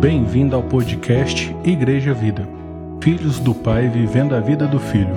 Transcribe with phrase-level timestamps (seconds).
[0.00, 2.46] Bem-vindo ao podcast Igreja Vida.
[3.02, 5.16] Filhos do Pai vivendo a vida do Filho.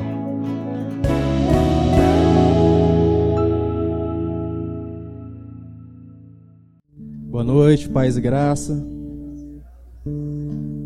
[7.29, 8.81] Boa noite, paz e graça.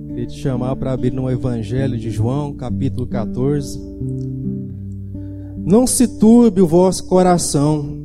[0.08, 3.80] Queria te chamar para abrir no Evangelho de João, capítulo 14.
[5.64, 7.96] Não se turbe o vosso coração.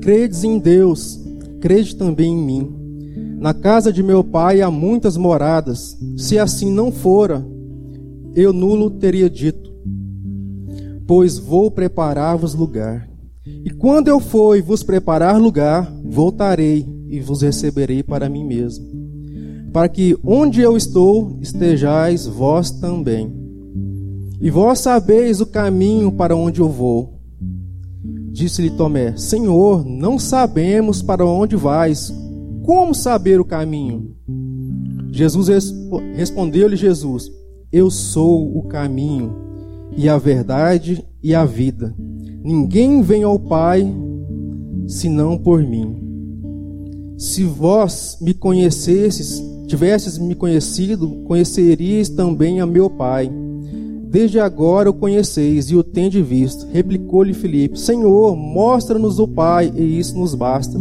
[0.00, 1.20] Credes em Deus,
[1.60, 2.83] crede também em mim.
[3.44, 5.98] Na casa de meu pai há muitas moradas.
[6.16, 7.46] Se assim não fora,
[8.34, 9.70] eu nulo teria dito.
[11.06, 13.06] Pois vou preparar-vos lugar.
[13.44, 18.86] E quando eu for e vos preparar lugar, voltarei e vos receberei para mim mesmo.
[19.74, 23.30] Para que onde eu estou, estejais vós também.
[24.40, 27.20] E vós sabeis o caminho para onde eu vou.
[28.32, 32.23] Disse-lhe Tomé: Senhor, não sabemos para onde vais
[32.64, 34.16] como saber o caminho?
[35.12, 35.48] Jesus
[36.14, 37.30] respondeu-lhe Jesus:
[37.70, 39.34] Eu sou o caminho
[39.94, 41.94] e a verdade e a vida.
[42.42, 43.86] Ninguém vem ao Pai
[44.86, 45.94] senão por mim.
[47.18, 53.30] Se vós me conhecesses, tivesses me conhecido, conheceríeis também a meu Pai.
[54.08, 56.66] Desde agora o conheceis e o tendes visto.
[56.72, 60.78] Replicou-lhe Filipe: Senhor, mostra-nos o Pai, e isso nos basta.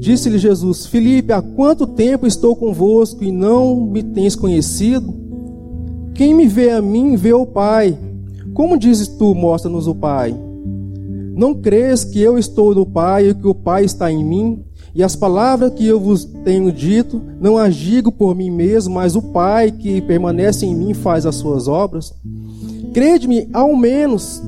[0.00, 5.14] Disse-lhe Jesus: Filipe, há quanto tempo estou convosco e não me tens conhecido?
[6.14, 7.96] Quem me vê a mim, vê o Pai.
[8.54, 10.34] Como dizes tu, mostra-nos o Pai?
[11.36, 14.64] Não crês que eu estou no Pai e que o Pai está em mim?
[14.94, 19.14] E as palavras que eu vos tenho dito, não as digo por mim mesmo, mas
[19.14, 22.12] o Pai que permanece em mim faz as suas obras.
[22.92, 24.42] Crede-me, ao menos,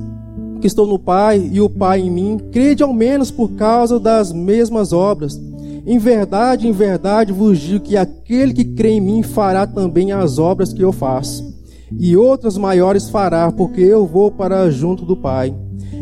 [0.63, 4.33] que estou no Pai e o Pai em mim, crede ao menos por causa das
[4.33, 5.39] mesmas obras.
[5.85, 10.39] Em verdade, em verdade vos digo que aquele que crê em mim fará também as
[10.39, 11.53] obras que eu faço,
[11.99, 15.53] e outras maiores fará, porque eu vou para junto do Pai.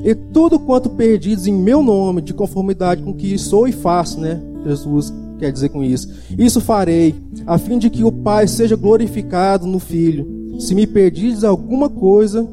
[0.04, 4.20] E tudo quanto perdidos em meu nome, de conformidade com o que sou e faço,
[4.20, 4.40] né?
[4.64, 6.08] Jesus quer dizer com isso.
[6.38, 7.14] Isso farei,
[7.46, 10.58] a fim de que o Pai seja glorificado no Filho.
[10.58, 12.46] Se me perdides alguma coisa,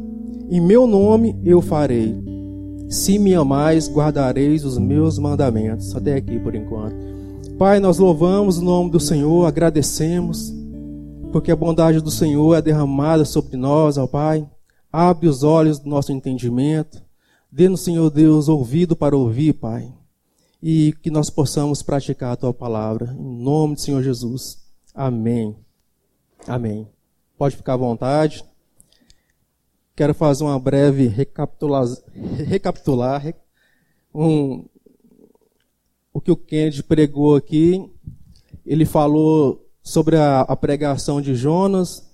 [0.50, 2.16] em meu nome eu farei.
[2.90, 5.96] Se me amais, guardareis os meus mandamentos.
[5.96, 6.96] Até aqui por enquanto.
[7.58, 10.54] Pai, nós louvamos o nome do Senhor, agradecemos,
[11.32, 14.48] porque a bondade do Senhor é derramada sobre nós, ó Pai.
[14.92, 17.02] Abre os olhos do nosso entendimento.
[17.52, 19.92] Dê-nos, Senhor Deus, ouvido para ouvir, Pai.
[20.64, 23.16] E que nós possamos praticar a tua palavra.
[23.20, 24.60] Em nome do Senhor Jesus.
[24.94, 25.56] Amém.
[26.48, 26.88] Amém.
[27.38, 28.44] Pode ficar à vontade.
[29.98, 31.84] Quero fazer uma breve recapitular,
[32.46, 33.34] recapitular
[34.14, 34.64] um,
[36.14, 37.84] o que o Kennedy pregou aqui.
[38.64, 42.08] Ele falou sobre a, a pregação de Jonas,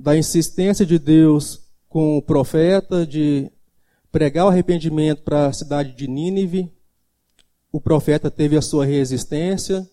[0.00, 3.52] da insistência de Deus com o profeta de
[4.10, 6.72] pregar o arrependimento para a cidade de Nínive.
[7.70, 9.86] O profeta teve a sua resistência,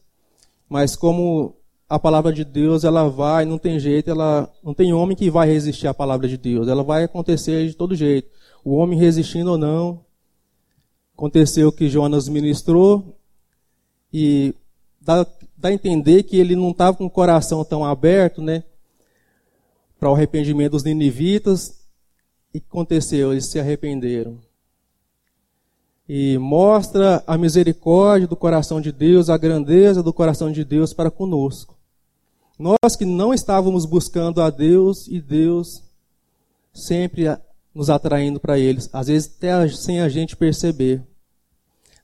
[0.69, 1.57] mas como
[1.87, 5.47] a palavra de Deus, ela vai, não tem jeito, ela não tem homem que vai
[5.47, 6.67] resistir à palavra de Deus.
[6.67, 8.29] Ela vai acontecer de todo jeito.
[8.63, 10.03] O homem resistindo ou não,
[11.15, 13.15] aconteceu que Jonas ministrou
[14.11, 14.53] e
[14.99, 15.25] dá,
[15.55, 18.63] dá a entender que ele não estava com o coração tão aberto, né,
[19.99, 21.85] para o arrependimento dos ninivitas.
[22.53, 23.31] E aconteceu?
[23.31, 24.39] Eles se arrependeram.
[26.07, 31.11] E mostra a misericórdia do coração de Deus, a grandeza do coração de Deus para
[31.11, 31.74] conosco.
[32.57, 35.83] Nós que não estávamos buscando a Deus e Deus
[36.73, 37.25] sempre
[37.73, 41.03] nos atraindo para eles, às vezes até sem a gente perceber.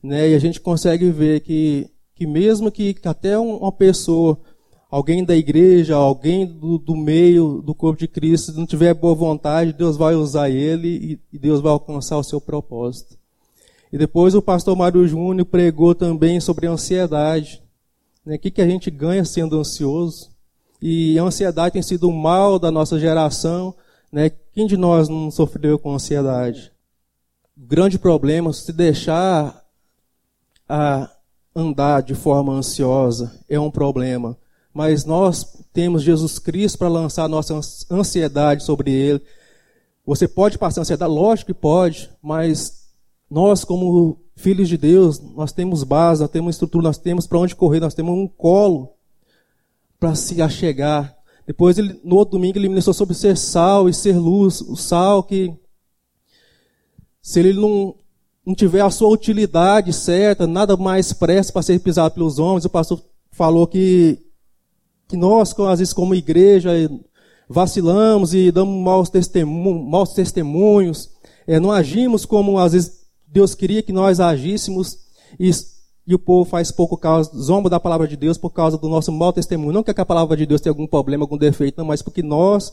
[0.02, 0.30] Né?
[0.30, 4.38] E a gente consegue ver que, que mesmo que, que até uma pessoa,
[4.90, 9.72] alguém da igreja, alguém do, do, meio do corpo de Cristo, não tiver boa vontade,
[9.72, 13.16] Deus vai usar ele e, e Deus vai alcançar o seu propósito.
[13.90, 17.62] E depois o pastor Mário Júnior pregou também sobre a ansiedade.
[18.24, 18.36] Né?
[18.36, 20.31] O que, que a gente ganha sendo ansioso?
[20.82, 23.72] E a ansiedade tem sido o mal da nossa geração.
[24.10, 24.32] Né?
[24.52, 26.72] Quem de nós não sofreu com ansiedade?
[27.56, 29.64] O grande problema, se deixar
[30.68, 31.08] a
[31.54, 34.36] andar de forma ansiosa, é um problema.
[34.74, 39.22] Mas nós temos Jesus Cristo para lançar nossa ansiedade sobre Ele.
[40.04, 41.12] Você pode passar ansiedade?
[41.12, 42.88] Lógico que pode, mas
[43.30, 47.54] nós, como filhos de Deus, nós temos base, nós temos estrutura, nós temos para onde
[47.54, 48.94] correr, nós temos um colo
[50.02, 51.16] para se achegar.
[51.46, 54.60] Depois, ele, no outro domingo, ele ministrou sobre ser sal e ser luz.
[54.60, 55.54] O sal que,
[57.22, 57.94] se ele não,
[58.44, 62.64] não tiver a sua utilidade certa, nada mais presta para ser pisado pelos homens.
[62.64, 63.00] O pastor
[63.30, 64.18] falou que
[65.06, 66.70] que nós, às vezes, como igreja,
[67.46, 71.10] vacilamos e damos maus, testemunhos, maus testemunhos,
[71.46, 74.98] é, não agimos como, às vezes, Deus queria que nós agíssemos,
[75.38, 75.50] e,
[76.06, 79.12] e o povo faz pouco caso, zomba da palavra de Deus por causa do nosso
[79.12, 79.72] mau testemunho.
[79.72, 82.72] Não que a palavra de Deus tenha algum problema, algum defeito, não, mas porque nós,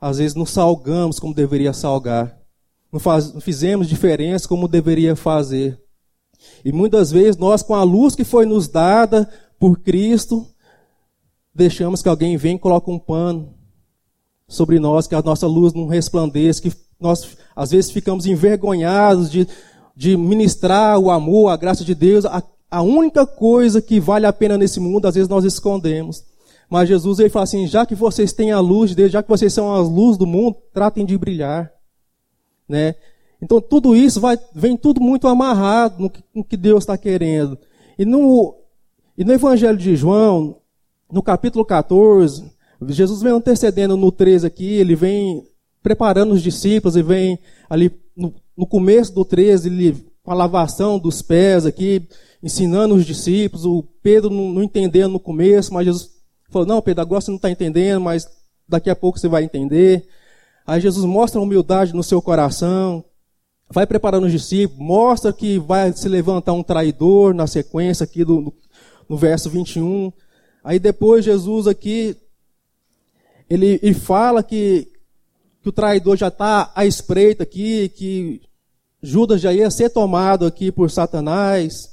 [0.00, 2.38] às vezes, não salgamos como deveria salgar.
[2.92, 5.80] Não, faz, não fizemos diferença como deveria fazer.
[6.64, 10.46] E muitas vezes nós, com a luz que foi nos dada por Cristo,
[11.54, 13.54] deixamos que alguém venha e coloque um pano
[14.48, 19.46] sobre nós, que a nossa luz não resplandeça, que nós às vezes ficamos envergonhados de,
[20.00, 22.24] de ministrar o amor, a graça de Deus.
[22.24, 26.24] A, a única coisa que vale a pena nesse mundo, às vezes nós escondemos.
[26.70, 29.28] Mas Jesus ele fala assim: já que vocês têm a luz de Deus, já que
[29.28, 31.70] vocês são as luzes do mundo, tratem de brilhar.
[32.66, 32.94] Né?
[33.42, 37.58] Então tudo isso vai, vem tudo muito amarrado no que, no que Deus está querendo.
[37.98, 38.56] E no,
[39.18, 40.56] e no Evangelho de João,
[41.12, 42.50] no capítulo 14,
[42.88, 45.46] Jesus vem antecedendo no 13 aqui, ele vem
[45.82, 47.38] preparando os discípulos e vem
[47.68, 52.06] ali no, no começo do 13, ele, com a lavação dos pés aqui,
[52.42, 56.10] ensinando os discípulos, o Pedro não, não entendendo no começo, mas Jesus
[56.50, 58.28] falou, não Pedro, agora você não está entendendo, mas
[58.68, 60.06] daqui a pouco você vai entender.
[60.66, 63.02] Aí Jesus mostra a humildade no seu coração,
[63.70, 68.52] vai preparando os discípulos, mostra que vai se levantar um traidor na sequência aqui do,
[69.08, 70.12] no verso 21.
[70.62, 72.14] Aí depois Jesus aqui,
[73.48, 74.86] ele, ele fala que,
[75.62, 78.42] que o traidor já está à espreita aqui, que
[79.02, 81.90] Judas já ia ser tomado aqui por Satanás.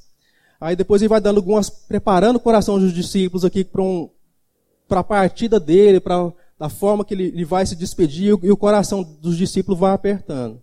[0.59, 4.09] Aí depois ele vai dando algumas, preparando o coração dos discípulos aqui para um,
[4.89, 9.03] a partida dele, para da forma que ele, ele vai se despedir, e o coração
[9.03, 10.61] dos discípulos vai apertando.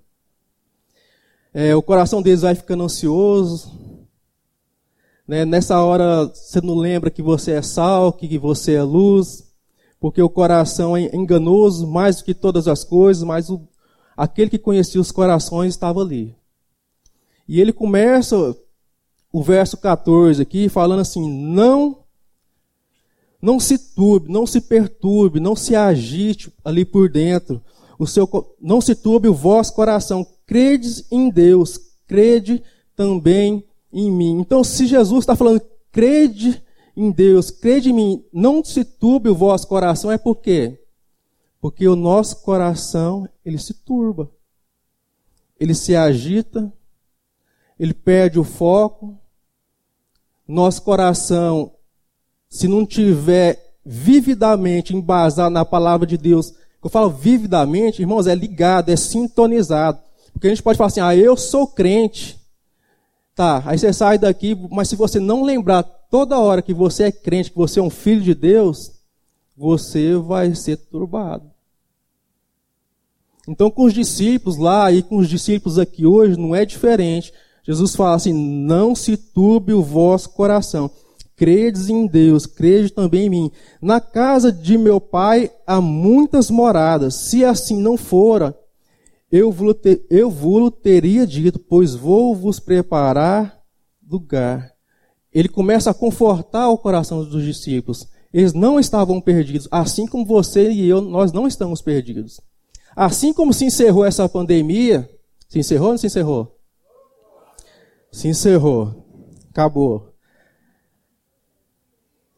[1.53, 3.71] É, o coração deles vai ficando ansioso.
[5.27, 5.45] Né?
[5.45, 9.53] Nessa hora você não lembra que você é sal, que você é luz,
[10.01, 13.67] porque o coração é enganoso mais do que todas as coisas, mas o,
[14.17, 16.35] aquele que conhecia os corações estava ali.
[17.49, 18.57] E ele começa
[19.33, 21.99] o verso 14 aqui falando assim: não
[23.41, 27.61] não se turbe, não se perturbe, não se agite ali por dentro.
[27.99, 28.27] O seu,
[28.59, 32.63] não se turbe o vosso coração credes em Deus, crede
[32.97, 34.39] também em mim.
[34.41, 35.61] Então, se Jesus está falando,
[35.93, 36.63] crede
[36.97, 40.79] em Deus, crede em mim, não se turbe o vosso coração, é por quê?
[41.65, 44.31] Porque o nosso coração, ele se turba.
[45.59, 46.71] Ele se agita,
[47.81, 49.19] ele perde o foco.
[50.47, 51.73] Nosso coração,
[52.51, 56.53] se não tiver vividamente embasado na palavra de Deus,
[56.83, 59.99] eu falo vividamente, irmãos, é ligado, é sintonizado.
[60.35, 62.39] Porque a gente pode falar assim, ah, eu sou crente.
[63.35, 67.11] Tá, aí você sai daqui, mas se você não lembrar toda hora que você é
[67.11, 68.93] crente, que você é um filho de Deus,
[69.57, 71.54] você vai ser turbado.
[73.49, 77.33] Então, com os discípulos lá e com os discípulos aqui hoje, não é diferente.
[77.63, 80.91] Jesus fala assim: não se turbe o vosso coração.
[81.37, 83.51] Credes em Deus, crede também em mim.
[83.83, 87.15] Na casa de meu pai há muitas moradas.
[87.15, 88.57] Se assim não fora,
[89.33, 93.61] eu ter, eu vos teria dito, pois vou vos preparar
[94.09, 94.73] lugar.
[95.33, 98.07] Ele começa a confortar o coração dos discípulos.
[98.33, 102.41] Eles não estavam perdidos, assim como você e eu, nós não estamos perdidos.
[102.97, 105.09] Assim como se encerrou essa pandemia,
[105.49, 106.59] se encerrou ou não se encerrou?
[108.13, 109.05] Se encerrou.
[109.51, 110.15] Acabou.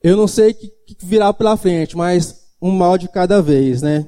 [0.02, 0.72] Eu não sei o que,
[1.02, 4.06] virá pela frente, mas um mal de cada vez, né?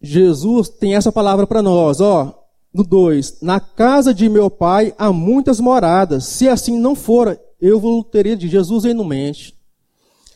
[0.00, 5.12] Jesus tem essa palavra para nós, ó, no 2: Na casa de meu pai há
[5.12, 6.24] muitas moradas.
[6.24, 9.58] Se assim não for, eu vou teria de Jesus em mente.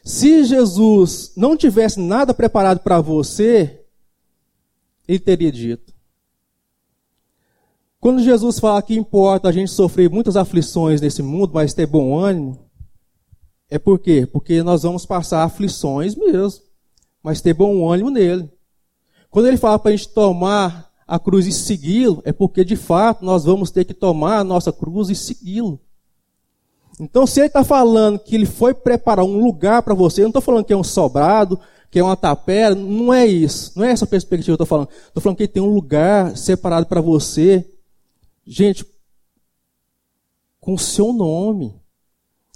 [0.05, 3.82] Se Jesus não tivesse nada preparado para você,
[5.07, 5.93] ele teria dito.
[8.01, 12.19] Quando Jesus fala que importa a gente sofrer muitas aflições nesse mundo, mas ter bom
[12.19, 12.59] ânimo,
[13.71, 14.27] é por quê?
[14.27, 16.63] Porque nós vamos passar aflições mesmo,
[17.23, 18.51] mas ter bom ânimo nele.
[19.31, 23.25] Quando ele fala para a gente tomar a cruz e segui-lo, é porque de fato
[23.25, 25.81] nós vamos ter que tomar a nossa cruz e segui-lo.
[27.01, 30.31] Então, se ele está falando que ele foi preparar um lugar para você, eu não
[30.31, 31.59] estou falando que é um sobrado,
[31.93, 33.73] que é uma tapera, não é isso.
[33.77, 34.89] Não é essa perspectiva que eu estou falando.
[34.91, 37.65] Estou falando que tem um lugar separado para você.
[38.45, 38.85] Gente,
[40.59, 41.81] com o seu nome.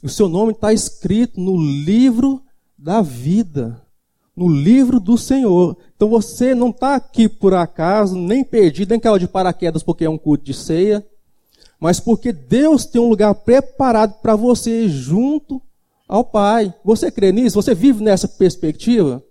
[0.03, 2.43] O seu nome está escrito no livro
[2.77, 3.87] da vida
[4.37, 5.77] no livro do Senhor.
[5.97, 10.11] Então você não está aqui por acaso, nem perdido, nem caiu de paraquedas porque é
[10.11, 11.05] um culto de ceia,
[11.81, 15.61] mas porque Deus tem um lugar preparado para você junto
[16.07, 16.73] ao Pai.
[16.85, 17.61] Você crê nisso?
[17.61, 19.25] Você vive nessa perspectiva?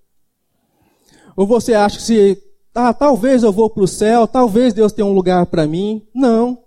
[1.35, 5.05] Ou você acha que se, ah, talvez eu vou para o céu, talvez Deus tenha
[5.05, 6.01] um lugar para mim?
[6.13, 6.57] Não.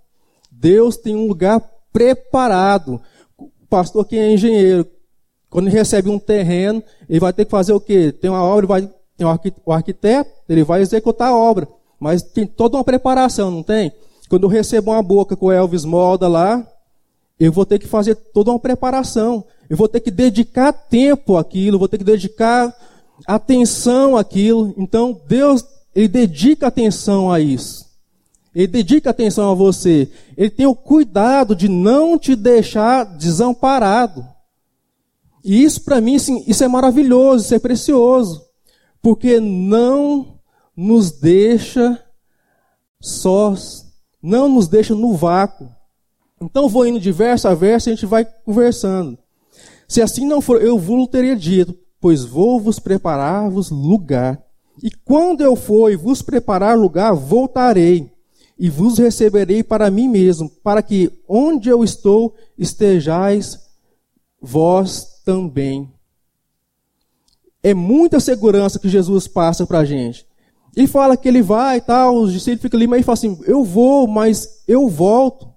[0.51, 1.61] Deus tem um lugar
[1.93, 3.01] preparado.
[3.39, 4.87] O pastor que é engenheiro,
[5.51, 8.13] quando ele recebe um terreno, ele vai ter que fazer o quê?
[8.13, 9.27] Tem uma obra, vai, tem
[9.65, 11.67] o arquiteto, ele vai executar a obra.
[11.99, 13.93] Mas tem toda uma preparação, não tem?
[14.29, 16.67] Quando eu recebo uma boca com o Elvis Moda lá,
[17.41, 19.45] eu vou ter que fazer toda uma preparação.
[19.69, 22.75] Eu vou ter que dedicar tempo àquilo, vou ter que dedicar
[23.27, 24.75] atenção àquilo.
[24.77, 27.87] Então, Deus, Ele dedica atenção a isso.
[28.55, 30.11] Ele dedica atenção a você.
[30.37, 34.27] Ele tem o cuidado de não te deixar desamparado.
[35.45, 38.43] E isso, para mim, assim, isso é maravilhoso, isso é precioso.
[39.01, 40.39] Porque não
[40.77, 42.03] nos deixa
[43.01, 43.87] sós,
[44.23, 45.69] não nos deixa no vácuo.
[46.41, 49.19] Então, vou indo de verso a verso e a gente vai conversando.
[49.87, 54.43] Se assim não for, eu vos teria dito, pois vou vos preparar-vos lugar.
[54.83, 58.11] E quando eu for e vos preparar lugar, voltarei
[58.59, 63.61] e vos receberei para mim mesmo, para que onde eu estou estejais
[64.41, 65.93] vós também.
[67.63, 70.27] É muita segurança que Jesus passa para a gente.
[70.77, 73.39] Ele fala que ele vai e tal, os discípulos ficam ali, mas ele fala assim:
[73.45, 75.49] Eu vou, mas eu volto.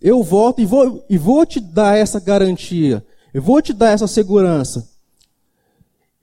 [0.00, 3.04] Eu volto e vou, e vou te dar essa garantia.
[3.32, 4.88] Eu vou te dar essa segurança.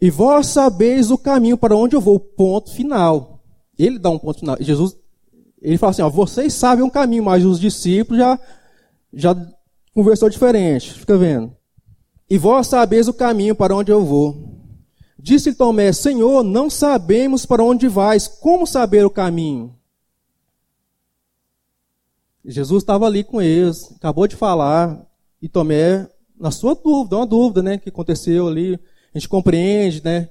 [0.04, 3.42] E vós sabeis o caminho para onde eu vou, ponto final.
[3.80, 4.58] Ele dá um ponto final.
[4.60, 4.98] Jesus,
[5.62, 8.38] ele fala assim: ó, vocês sabem um caminho, mas os discípulos já,
[9.14, 9.54] já
[9.94, 11.00] conversou diferente.
[11.00, 11.56] Fica vendo.
[12.30, 14.60] E vós sabeis o caminho para onde eu vou.
[15.18, 19.74] Disse Tomé: Senhor, não sabemos para onde vais, como saber o caminho?
[22.44, 25.02] Jesus estava ali com eles, acabou de falar,
[25.42, 28.78] e Tomé, na sua dúvida, uma dúvida, né, que aconteceu ali,
[29.14, 30.30] a gente compreende, né,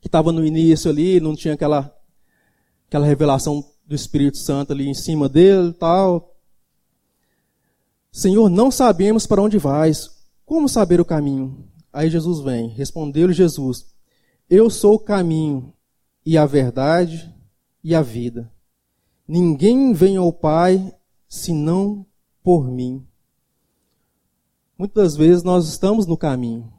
[0.00, 1.94] que estava no início ali, não tinha aquela,
[2.88, 6.34] aquela revelação do Espírito Santo ali em cima dele tal.
[8.10, 10.10] Senhor, não sabemos para onde vais,
[10.46, 11.68] como saber o caminho?
[11.92, 13.86] Aí Jesus vem, respondeu-lhe Jesus,
[14.48, 15.72] eu sou o caminho
[16.24, 17.32] e a verdade
[17.84, 18.50] e a vida.
[19.28, 20.92] Ninguém vem ao Pai
[21.28, 22.06] senão
[22.42, 23.06] por mim.
[24.76, 26.72] Muitas vezes nós estamos no caminho.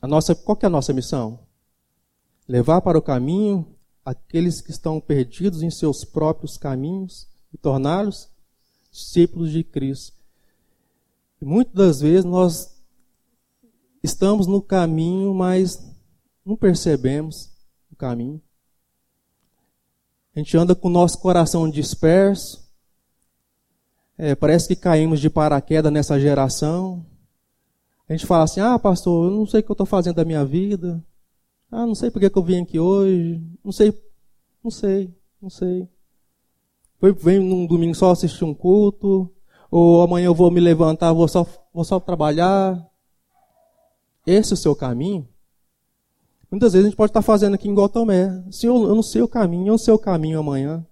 [0.00, 1.40] A nossa, qual é a nossa missão?
[2.46, 3.74] Levar para o caminho
[4.04, 8.28] aqueles que estão perdidos em seus próprios caminhos e torná-los
[8.92, 10.16] discípulos de Cristo.
[11.40, 12.76] E muitas das vezes nós
[14.02, 15.84] estamos no caminho, mas
[16.44, 17.50] não percebemos
[17.90, 18.40] o caminho.
[20.34, 22.66] A gente anda com o nosso coração disperso,
[24.18, 27.04] é, parece que caímos de paraquedas nessa geração.
[28.08, 30.24] A gente fala assim: ah, pastor, eu não sei o que eu estou fazendo da
[30.24, 31.04] minha vida.
[31.70, 33.42] Ah, não sei por que eu vim aqui hoje.
[33.64, 33.92] Não sei,
[34.62, 35.88] não sei, não sei.
[37.00, 39.30] Venho num domingo só assistir um culto.
[39.70, 41.44] Ou amanhã eu vou me levantar, vou só,
[41.74, 42.88] vou só trabalhar.
[44.26, 45.28] Esse é o seu caminho?
[46.50, 48.42] Muitas vezes a gente pode estar fazendo aqui igual Tomé.
[48.50, 50.86] Senhor, eu não sei o caminho, eu não sei o caminho amanhã.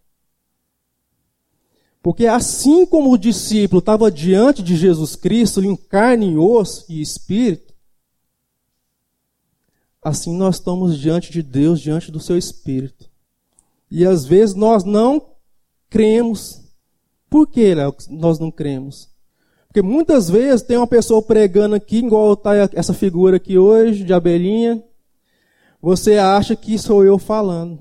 [2.05, 7.01] Porque assim como o discípulo estava diante de Jesus Cristo, em carne, em osso e
[7.01, 7.73] espírito,
[10.03, 13.09] assim nós estamos diante de Deus, diante do seu espírito.
[13.91, 15.31] E às vezes nós não
[15.89, 16.61] cremos.
[17.31, 19.09] Por que Léo, nós não cremos?
[19.67, 24.13] Porque muitas vezes tem uma pessoa pregando aqui, igual está essa figura aqui hoje, de
[24.13, 24.85] abelhinha.
[25.81, 27.81] Você acha que sou eu falando.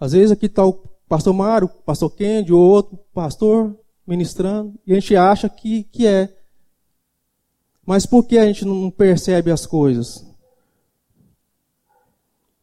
[0.00, 3.76] Às vezes aqui está o pastor Mário, pastor Kendi, ou outro pastor
[4.06, 6.32] ministrando, e a gente acha que, que é.
[7.84, 10.24] Mas por que a gente não percebe as coisas?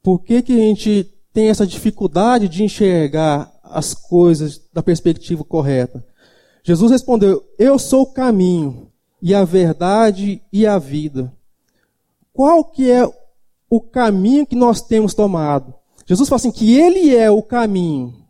[0.02, 6.06] Por que, que a gente tem essa dificuldade de enxergar as coisas da perspectiva correta?
[6.64, 8.90] Jesus respondeu: Eu sou o caminho
[9.22, 11.34] e a verdade e a vida.
[12.32, 13.06] Qual que é
[13.70, 15.74] o caminho que nós temos tomado?
[16.06, 18.26] Jesus fala assim que ele é o caminho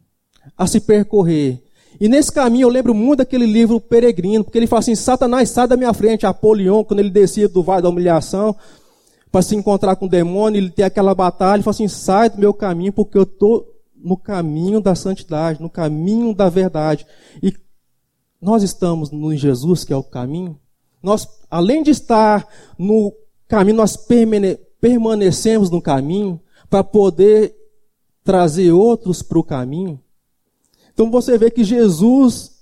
[0.57, 1.63] a se percorrer.
[1.99, 5.67] E nesse caminho eu lembro muito daquele livro Peregrino, porque ele fala assim: Satanás sai
[5.67, 8.55] da minha frente, Apolion, quando ele descia do vale da humilhação,
[9.31, 12.37] para se encontrar com o demônio, ele tem aquela batalha, ele fala assim: sai do
[12.37, 17.05] meu caminho, porque eu estou no caminho da santidade, no caminho da verdade.
[17.41, 17.53] E
[18.39, 20.59] nós estamos no Jesus, que é o caminho.
[21.01, 23.13] Nós, além de estar no
[23.47, 23.97] caminho, nós
[24.79, 26.39] permanecemos no caminho
[26.69, 27.55] para poder
[28.23, 29.99] trazer outros para o caminho.
[30.97, 32.53] Então você vê que Jesus,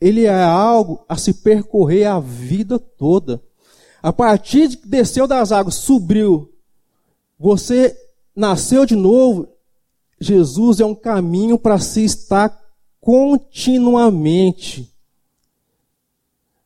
[0.00, 3.42] ele é algo a se percorrer a vida toda.
[4.00, 6.48] A partir de que desceu das águas, subiu,
[7.36, 7.92] você
[8.36, 9.48] nasceu de novo.
[10.20, 12.56] Jesus é um caminho para se estar
[13.00, 14.88] continuamente.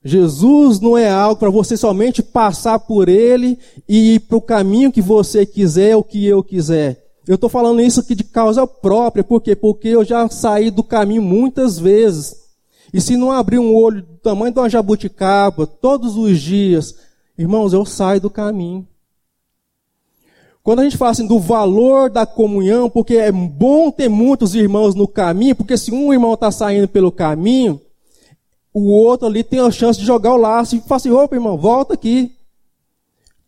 [0.04, 3.58] Jesus não é algo para você somente passar por ele
[3.88, 7.06] e ir para o caminho que você quiser, o que eu quiser.
[7.26, 9.56] Eu estou falando isso aqui de causa própria, por quê?
[9.56, 12.37] Porque eu já saí do caminho muitas vezes.
[12.95, 16.95] E se não abrir um olho do tamanho de uma jabuticaba todos os dias,
[17.37, 18.87] irmãos, eu saio do caminho.
[20.62, 24.95] Quando a gente fala assim do valor da comunhão, porque é bom ter muitos irmãos
[24.95, 27.80] no caminho, porque se um irmão está saindo pelo caminho,
[28.73, 31.56] o outro ali tem a chance de jogar o laço e falar assim, opa irmão,
[31.56, 32.36] volta aqui.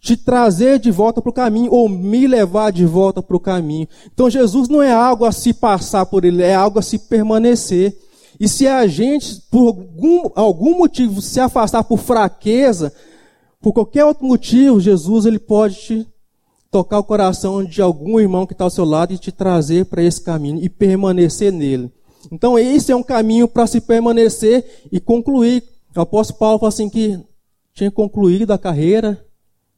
[0.00, 3.88] Te trazer de volta para o caminho, ou me levar de volta para o caminho.
[4.12, 7.97] Então Jesus não é algo a se passar por ele, é algo a se permanecer.
[8.38, 12.93] E se a gente, por algum, algum motivo, se afastar por fraqueza,
[13.61, 16.07] por qualquer outro motivo, Jesus ele pode te
[16.71, 20.02] tocar o coração de algum irmão que está ao seu lado e te trazer para
[20.02, 21.90] esse caminho e permanecer nele.
[22.31, 25.64] Então, esse é um caminho para se permanecer e concluir.
[25.97, 27.19] O apóstolo Paulo falou assim que
[27.75, 29.25] tinha concluído a carreira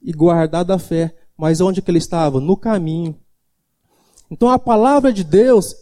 [0.02, 1.14] e guardado a fé.
[1.37, 2.40] Mas onde que ele estava?
[2.40, 3.16] No caminho.
[4.30, 5.75] Então, a palavra de Deus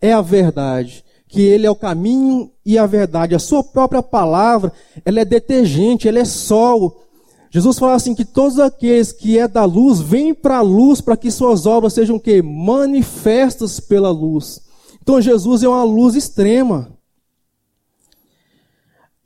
[0.00, 1.04] é a verdade.
[1.28, 3.34] Que ele é o caminho e a verdade.
[3.34, 4.72] A sua própria palavra,
[5.04, 7.02] ela é detergente, ela é sol.
[7.50, 11.16] Jesus fala assim que todos aqueles que é da luz, vêm para a luz para
[11.16, 14.60] que suas obras sejam que manifestas pela luz.
[15.02, 16.96] Então Jesus é uma luz extrema.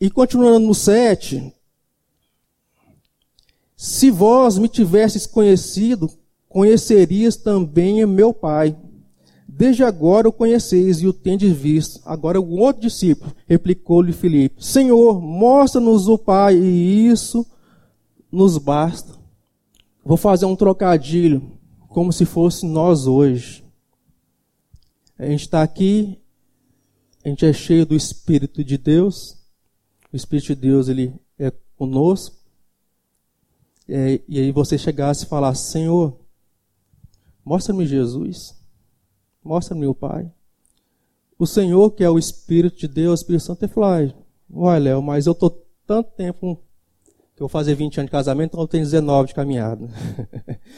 [0.00, 1.54] E continuando no 7,
[3.76, 6.11] se vós me tivesses conhecido,
[6.49, 8.76] conhecerias também meu Pai.
[9.49, 12.00] Desde agora o conheceis e o tendes visto.
[12.04, 17.47] Agora o outro discípulo replicou-lhe Filipe: Senhor, mostra-nos o Pai, e isso
[18.31, 19.14] nos basta.
[20.04, 21.52] Vou fazer um trocadilho,
[21.88, 23.64] como se fosse nós hoje.
[25.17, 26.19] A gente está aqui,
[27.25, 29.39] a gente é cheio do Espírito de Deus,
[30.13, 32.33] o Espírito de Deus ele é conosco.
[33.88, 36.18] É, e aí você chegasse e falasse, Senhor,
[37.44, 38.54] mostra-me Jesus,
[39.42, 40.30] mostra-me o Pai.
[41.38, 44.14] O Senhor, que é o Espírito de Deus, o Espírito Santo, ele falou,
[44.52, 45.50] olha, Léo, mas eu estou
[45.86, 46.56] tanto tempo,
[47.36, 49.88] que eu vou fazer 20 anos de casamento, então eu tenho 19 de caminhada.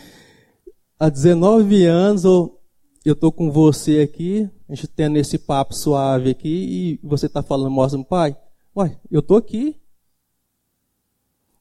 [0.98, 6.98] Há 19 anos eu estou com você aqui, a gente tendo esse papo suave aqui,
[7.02, 8.36] e você está falando, mostra pai.
[8.74, 9.76] Uai, eu estou aqui.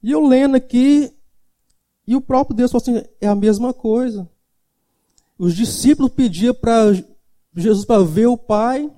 [0.01, 1.14] E eu lendo aqui,
[2.08, 4.30] e o próprio Deus falou assim: é a mesma coisa.
[5.38, 6.94] Os discípulos pediam para
[7.56, 8.91] Jesus para ver o Pai.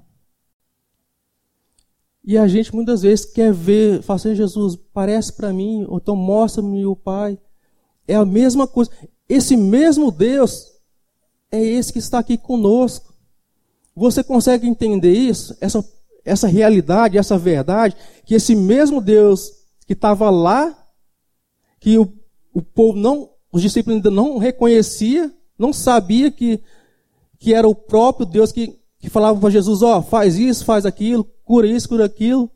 [2.24, 6.15] E a gente muitas vezes quer ver, fala assim, Jesus, parece para mim, ou então
[6.15, 7.39] mostra-me o Pai.
[8.06, 8.91] É a mesma coisa.
[9.30, 10.74] Esse mesmo Deus
[11.52, 13.13] é esse que está aqui conosco.
[13.96, 15.56] Você consegue entender isso?
[15.62, 15.84] Essa,
[16.24, 19.52] essa realidade, essa verdade, que esse mesmo Deus
[19.86, 20.78] que estava lá,
[21.80, 22.13] que o,
[22.58, 26.60] o povo não, os discípulos ainda não reconhecia, não sabia que,
[27.38, 30.84] que era o próprio Deus que, que falava para Jesus, ó, oh, faz isso, faz
[30.84, 32.50] aquilo, cura isso, cura aquilo.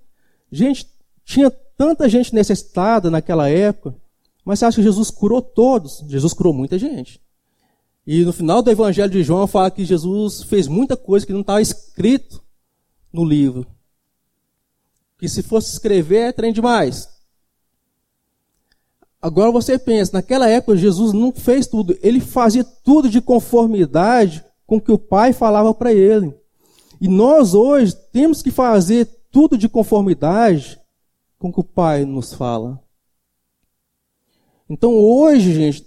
[0.52, 0.88] Gente,
[1.24, 3.96] tinha tanta gente necessitada naquela época,
[4.44, 6.04] mas você acha que Jesus curou todos?
[6.08, 7.22] Jesus curou muita gente.
[8.06, 11.42] E no final do Evangelho de João fala que Jesus fez muita coisa que não
[11.42, 12.42] estava escrito
[13.14, 13.68] no livro.
[15.20, 17.08] Que se fosse escrever é trem demais.
[19.22, 24.78] Agora você pensa, naquela época Jesus não fez tudo, ele fazia tudo de conformidade com
[24.78, 26.34] o que o Pai falava para ele.
[27.00, 30.80] E nós hoje temos que fazer tudo de conformidade
[31.38, 32.82] com o que o Pai nos fala.
[34.68, 35.86] Então hoje, gente,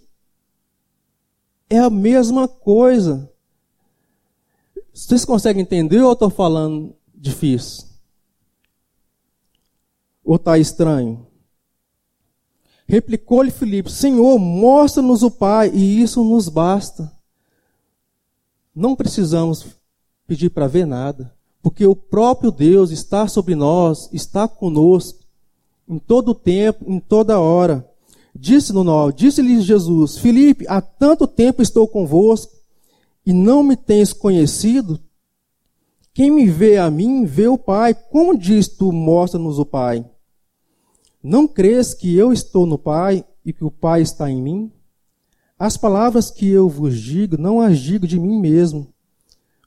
[1.68, 3.32] é a mesma coisa.
[4.92, 7.84] Vocês conseguem entender ou eu estou falando difícil?
[10.24, 11.26] Ou está estranho?
[12.86, 17.10] Replicou-lhe Filipe: Senhor, mostra-nos o Pai, e isso nos basta.
[18.74, 19.66] Não precisamos
[20.26, 25.20] pedir para ver nada, porque o próprio Deus está sobre nós, está conosco,
[25.88, 27.88] em todo o tempo, em toda hora.
[28.34, 32.52] Disse no nó, disse-lhe Jesus: Filipe, há tanto tempo estou convosco
[33.24, 35.00] e não me tens conhecido?
[36.12, 37.94] Quem me vê a mim, vê o Pai.
[37.94, 40.04] Como diz tu, mostra-nos o Pai?
[41.26, 44.70] Não crês que eu estou no Pai e que o Pai está em mim?
[45.58, 48.92] As palavras que eu vos digo, não as digo de mim mesmo,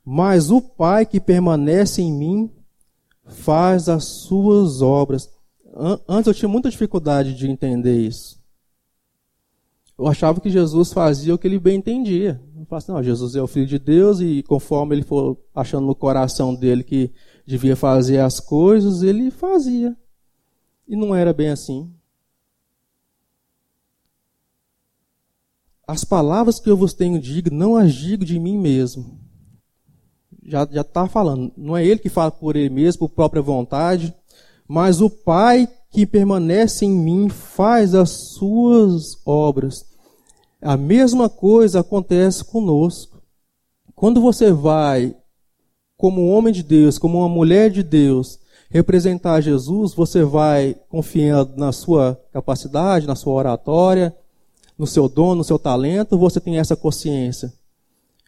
[0.06, 2.52] mas o Pai que permanece em mim
[3.26, 5.32] faz as suas obras.
[6.08, 8.40] Antes eu tinha muita dificuldade de entender isso.
[9.98, 12.40] eu achava que Jesus fazia o que ele bem entendia.
[12.56, 15.88] Eu falava assim, não, Jesus é o Filho de Deus e conforme ele for achando
[15.88, 17.12] no coração dele que
[17.48, 19.98] devia fazer as coisas, ele fazia.
[20.88, 21.94] E não era bem assim.
[25.88, 29.20] As palavras que eu vos tenho digo, não as digo de mim mesmo.
[30.44, 31.52] Já está falando.
[31.58, 34.14] Não é ele que fala por ele mesmo, por própria vontade,
[34.68, 39.86] mas o Pai que permanece em mim faz as suas obras.
[40.62, 43.22] A mesma coisa acontece conosco.
[43.96, 45.16] Quando você vai,
[45.96, 51.54] como um homem de Deus, como uma mulher de Deus, representar Jesus, você vai confiando
[51.58, 54.16] na sua capacidade, na sua oratória,
[54.78, 57.52] no seu dom, no seu talento, você tem essa consciência.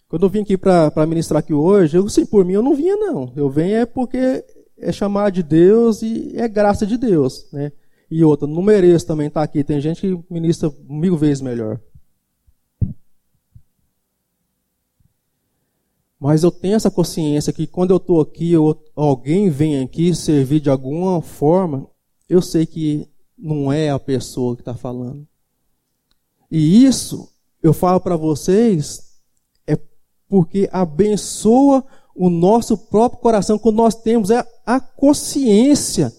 [0.08, 2.96] Quando eu vim aqui para ministrar aqui hoje, eu, sim, por mim eu não vinha
[2.96, 3.32] não.
[3.36, 4.44] Eu venho é porque
[4.80, 7.72] é chamar de Deus e é graça de Deus, né?
[8.10, 9.64] E outra, não mereço também estar aqui.
[9.64, 11.80] Tem gente que ministra mil vezes melhor.
[16.20, 20.60] Mas eu tenho essa consciência que quando eu estou aqui, ou alguém vem aqui servir
[20.60, 21.88] de alguma forma,
[22.28, 25.26] eu sei que não é a pessoa que está falando.
[26.52, 27.30] E isso,
[27.64, 29.22] eu falo para vocês,
[29.66, 29.78] é
[30.28, 36.14] porque abençoa o nosso próprio coração, quando nós temos é a consciência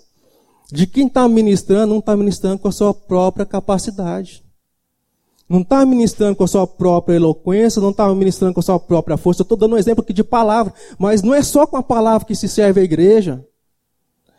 [0.73, 4.43] de quem está ministrando, não está ministrando com a sua própria capacidade.
[5.51, 9.17] Não está ministrando com a sua própria eloquência, não está ministrando com a sua própria
[9.17, 9.43] força.
[9.43, 12.37] Estou dando um exemplo aqui de palavra, mas não é só com a palavra que
[12.37, 13.45] se serve a igreja.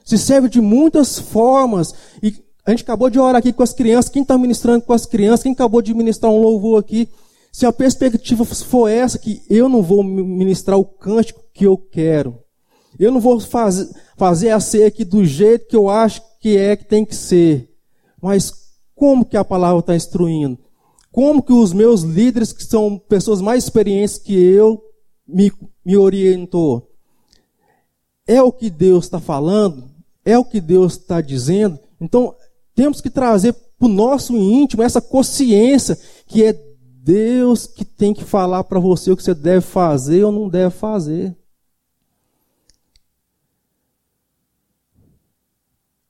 [0.05, 1.93] Se serve de muitas formas.
[2.23, 2.33] E
[2.65, 4.09] a gente acabou de orar aqui com as crianças.
[4.09, 5.43] Quem está ministrando com as crianças?
[5.43, 7.09] Quem acabou de ministrar um louvor aqui?
[7.51, 12.39] Se a perspectiva for essa, que eu não vou ministrar o cântico que eu quero,
[12.97, 16.77] eu não vou fazer, fazer a ser aqui do jeito que eu acho que é
[16.77, 17.69] que tem que ser,
[18.21, 18.53] mas
[18.95, 20.57] como que a palavra está instruindo?
[21.11, 24.81] Como que os meus líderes, que são pessoas mais experientes que eu,
[25.27, 25.51] me,
[25.83, 26.89] me orientou?
[28.25, 29.89] É o que Deus está falando?
[30.23, 31.77] É o que Deus está dizendo?
[31.99, 32.33] Então,
[32.73, 36.53] temos que trazer para o nosso íntimo essa consciência que é
[37.03, 40.73] Deus que tem que falar para você o que você deve fazer ou não deve
[40.73, 41.35] fazer.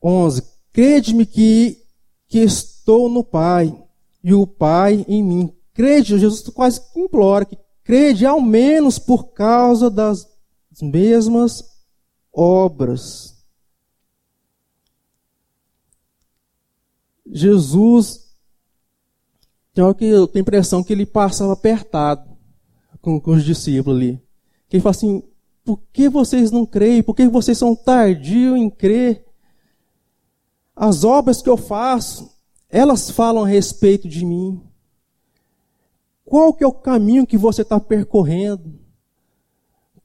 [0.03, 0.43] 11.
[0.73, 1.81] Crede-me que,
[2.27, 3.73] que estou no Pai
[4.23, 5.53] e o Pai em mim.
[5.73, 10.27] Crede, Jesus quase implora que crede ao menos por causa das
[10.81, 11.63] mesmas
[12.33, 13.31] obras.
[17.25, 18.31] Jesus
[19.73, 22.29] tem hora que eu tenho a impressão que ele passava apertado
[23.01, 24.21] com, com os discípulos ali.
[24.67, 25.23] Que ele fala assim:
[25.63, 27.01] por que vocês não creem?
[27.01, 29.25] Por que vocês são tardios em crer?
[30.75, 32.29] As obras que eu faço,
[32.71, 34.61] elas falam a respeito de mim.
[36.23, 38.79] Qual que é o caminho que você está percorrendo?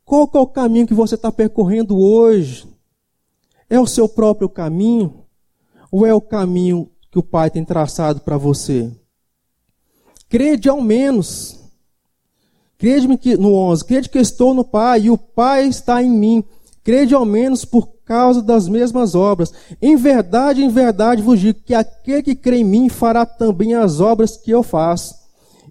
[0.05, 2.66] Qual que é o caminho que você está percorrendo hoje?
[3.70, 5.24] É o seu próprio caminho?
[5.90, 8.92] Ou é o caminho que o Pai tem traçado para você?
[10.29, 11.61] Crede ao menos.
[12.79, 16.44] Crede-me que, no 11, crede que estou no Pai e o Pai está em mim.
[16.87, 19.53] Crede ao menos por causa das mesmas obras.
[19.83, 23.99] Em verdade, em verdade vos digo que aquele que crê em mim fará também as
[23.99, 25.12] obras que eu faço.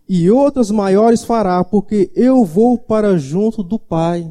[0.09, 4.29] E outras maiores fará, porque eu vou para junto do Pai.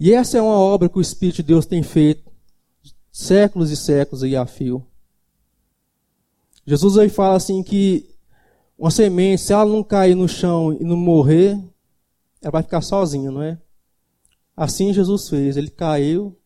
[0.00, 2.32] E essa é uma obra que o Espírito de Deus tem feito
[3.12, 4.82] séculos e séculos e a fio.
[6.66, 8.08] Jesus aí fala assim que
[8.78, 11.60] uma semente, se ela não cair no chão e não morrer,
[12.40, 13.58] ela vai ficar sozinha, não é?
[14.56, 15.56] Assim Jesus fez.
[15.56, 16.38] Ele caiu,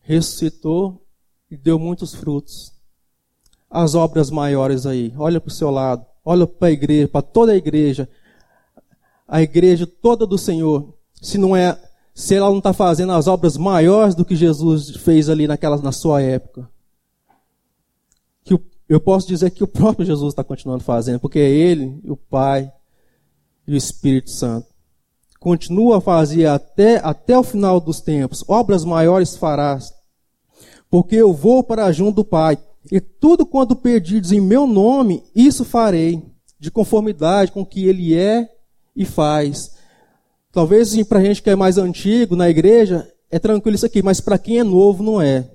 [0.00, 1.04] ressuscitou
[1.50, 2.72] e deu muitos frutos.
[3.70, 7.52] As obras maiores aí, olha para o seu lado, olha para a igreja, para toda
[7.52, 8.08] a igreja,
[9.26, 10.94] a igreja toda do Senhor.
[11.20, 11.80] Se não é,
[12.14, 15.92] se ela não está fazendo as obras maiores do que Jesus fez ali naquela, na
[15.92, 16.68] sua época,
[18.44, 21.98] que o eu posso dizer que o próprio Jesus está continuando fazendo, porque é Ele,
[22.04, 22.70] o Pai
[23.66, 24.68] e o Espírito Santo.
[25.42, 28.44] Continua a fazer até, até o final dos tempos.
[28.46, 29.92] Obras maiores farás,
[30.88, 32.56] porque eu vou para junto do Pai.
[32.92, 36.22] E tudo quanto perdidos em meu nome, isso farei,
[36.60, 38.48] de conformidade com o que Ele é
[38.94, 39.72] e faz.
[40.52, 44.20] Talvez para a gente que é mais antigo na igreja, é tranquilo isso aqui, mas
[44.20, 45.50] para quem é novo não é.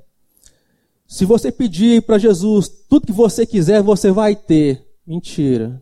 [1.07, 4.85] Se você pedir para Jesus tudo que você quiser, você vai ter.
[5.05, 5.81] Mentira.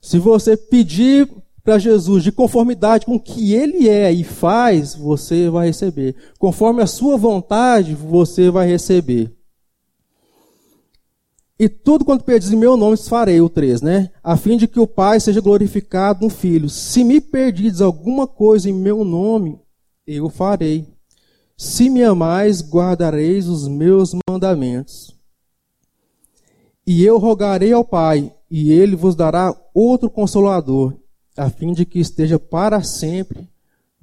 [0.00, 1.28] Se você pedir
[1.64, 6.14] para Jesus de conformidade com o que ele é e faz, você vai receber.
[6.38, 9.34] Conforme a sua vontade, você vai receber.
[11.58, 14.10] E tudo quanto pedis em meu nome farei, o 3, né?
[14.22, 16.68] A fim de que o Pai seja glorificado no Filho.
[16.68, 19.58] Se me perdides alguma coisa em meu nome,
[20.06, 20.86] eu farei.
[21.56, 25.14] Se me amais, guardareis os meus mandamentos.
[26.86, 30.94] E eu rogarei ao Pai, e ele vos dará outro consolador,
[31.36, 33.48] a fim de que esteja para sempre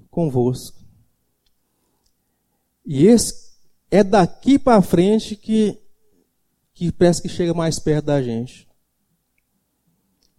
[0.10, 0.80] convosco.
[2.86, 3.52] E esse
[3.90, 5.78] é daqui para frente que
[6.74, 8.68] que parece que chega mais perto da gente.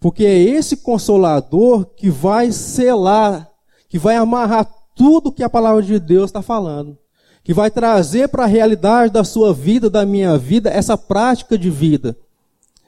[0.00, 3.48] Porque é esse consolador que vai selar,
[3.88, 6.98] que vai amarrar tudo que a palavra de Deus está falando.
[7.44, 11.70] Que vai trazer para a realidade da sua vida, da minha vida, essa prática de
[11.70, 12.16] vida.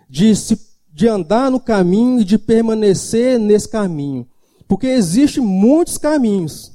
[0.08, 0.58] De, se,
[0.94, 4.26] de andar no caminho e de permanecer nesse caminho.
[4.66, 6.72] Porque existem muitos caminhos.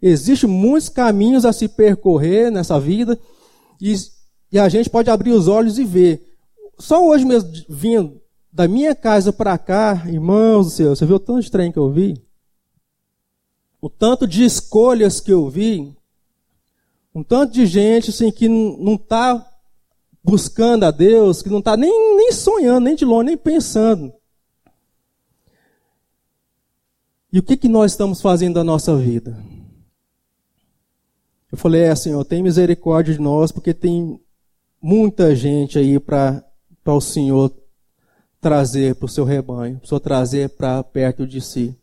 [0.00, 3.18] Existem muitos caminhos a se percorrer nessa vida.
[3.80, 3.96] E
[4.50, 6.34] e a gente pode abrir os olhos e ver.
[6.78, 8.20] Só hoje mesmo, vindo
[8.52, 11.78] da minha casa para cá, irmãos do céu, você viu o tanto de trem que
[11.78, 12.14] eu vi?
[13.80, 15.94] O tanto de escolhas que eu vi?
[17.14, 19.46] Um tanto de gente assim, que não está
[20.26, 24.12] buscando a Deus, que não está nem, nem sonhando, nem de longe, nem pensando.
[27.32, 29.38] E o que, que nós estamos fazendo da nossa vida?
[31.50, 34.20] Eu falei, é, Senhor, tem misericórdia de nós, porque tem
[34.82, 36.42] muita gente aí para
[36.84, 37.54] o Senhor
[38.40, 41.78] trazer para o seu rebanho, para o Senhor trazer para perto de si.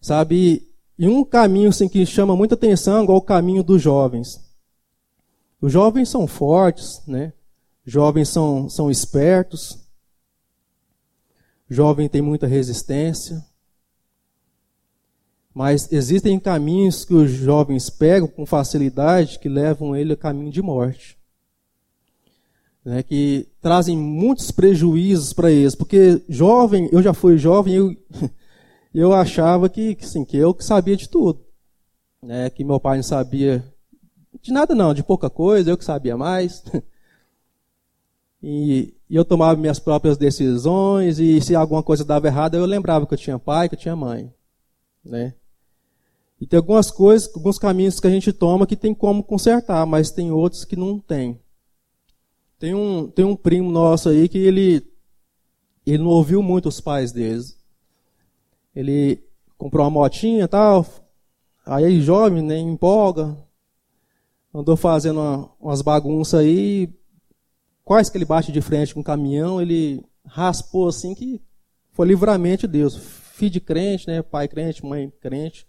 [0.00, 0.66] Sabe,
[0.98, 4.43] e um caminho assim, que chama muita atenção é o caminho dos jovens.
[5.64, 7.32] Os jovens são fortes, né?
[7.86, 9.78] Jovens são, são espertos.
[11.70, 13.42] Jovem tem muita resistência.
[15.54, 20.60] Mas existem caminhos que os jovens pegam com facilidade que levam ele a caminho de
[20.60, 21.16] morte
[22.84, 25.74] né, que trazem muitos prejuízos para eles.
[25.74, 27.96] Porque jovem, eu já fui jovem, eu,
[28.94, 31.40] eu achava que, assim, que eu que sabia de tudo.
[32.22, 33.64] Né, que meu pai não sabia
[34.40, 36.62] de nada não, de pouca coisa, eu que sabia mais.
[38.46, 43.06] E, e eu tomava minhas próprias decisões, e se alguma coisa dava errado, eu lembrava
[43.06, 44.30] que eu tinha pai, que eu tinha mãe.
[45.02, 45.32] Né?
[46.38, 50.10] E tem algumas coisas, alguns caminhos que a gente toma que tem como consertar, mas
[50.10, 51.40] tem outros que não tem.
[52.58, 54.86] Tem um, tem um primo nosso aí que ele,
[55.86, 57.58] ele não ouviu muito os pais deles.
[58.76, 59.24] Ele
[59.56, 60.84] comprou uma motinha e tal,
[61.64, 63.38] aí jovem, nem né, empolga,
[64.54, 66.88] andou fazendo uma, umas bagunças aí,
[67.84, 71.42] quase que ele bate de frente com um caminhão, ele raspou assim que
[71.92, 72.96] foi livramento de Deus.
[72.96, 74.22] Filho de crente, né?
[74.22, 75.66] pai crente, mãe crente,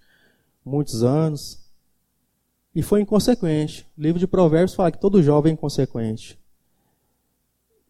[0.63, 1.65] muitos anos.
[2.75, 3.87] E foi inconsequente.
[3.97, 6.37] O livro de Provérbios fala que todo jovem é inconsequente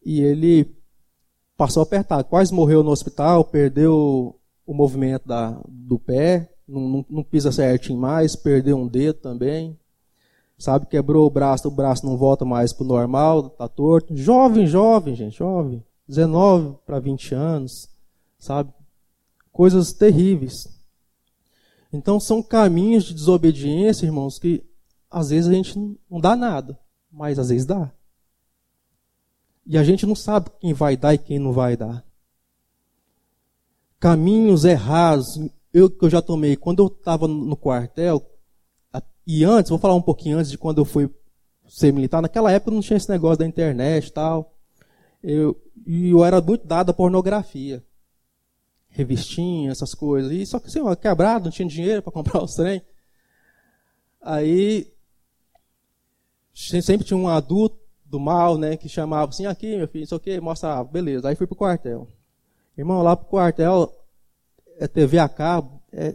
[0.06, 0.72] e ele
[1.56, 7.24] passou apertado, quase morreu no hospital, perdeu o movimento da, do pé, não, não, não
[7.24, 9.76] pisa certinho mais, perdeu um dedo também,
[10.58, 14.16] sabe, quebrou o braço, o braço não volta mais para o normal, está torto.
[14.16, 17.88] Jovem, jovem, gente, jovem, 19 para 20 anos,
[18.38, 18.72] sabe,
[19.52, 20.68] coisas terríveis.
[21.92, 24.64] Então são caminhos de desobediência, irmãos, que
[25.10, 25.78] às vezes a gente
[26.10, 26.78] não dá nada,
[27.10, 27.90] mas às vezes dá.
[29.64, 32.04] E a gente não sabe quem vai dar e quem não vai dar.
[33.98, 35.40] Caminhos errados,
[35.72, 38.24] eu que eu já tomei, quando eu estava no quartel,
[39.26, 41.10] e antes, vou falar um pouquinho antes de quando eu fui
[41.68, 44.54] ser militar, naquela época não tinha esse negócio da internet e tal.
[45.22, 47.84] Eu, e eu era muito dado a pornografia.
[48.88, 50.30] Revistinha, essas coisas.
[50.30, 52.80] E só que assim, quebrado, não tinha dinheiro para comprar os trem.
[54.22, 54.92] Aí
[56.54, 60.40] sempre tinha um adulto do mal, né, que chamava assim, aqui, meu filho, isso aqui,
[60.40, 61.28] mostrava, beleza.
[61.28, 62.08] Aí fui pro quartel.
[62.78, 63.92] Irmão, lá pro quartel,
[64.78, 66.14] é TV a cabo, é,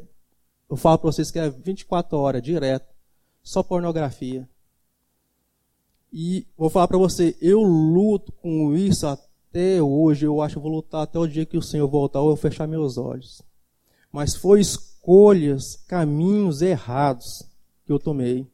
[0.69, 2.90] eu falo para vocês que é 24 horas, direto,
[3.43, 4.47] só pornografia.
[6.13, 10.71] E vou falar para você, eu luto com isso até hoje, eu acho que vou
[10.71, 13.41] lutar até o dia que o Senhor voltar ou eu fechar meus olhos.
[14.11, 17.43] Mas foi escolhas, caminhos errados
[17.85, 18.45] que eu tomei.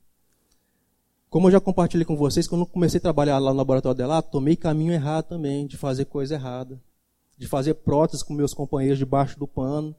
[1.29, 4.21] Como eu já compartilhei com vocês, quando eu comecei a trabalhar lá no laboratório dela,
[4.21, 6.81] tomei caminho errado também, de fazer coisa errada.
[7.37, 9.95] De fazer próteses com meus companheiros debaixo do pano,